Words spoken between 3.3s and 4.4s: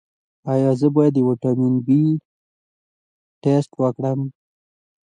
ټسټ وکړم؟